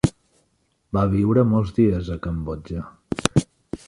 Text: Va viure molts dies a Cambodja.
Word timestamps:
Va 0.97 1.03
viure 1.11 1.43
molts 1.51 1.75
dies 1.79 2.09
a 2.15 2.17
Cambodja. 2.25 2.87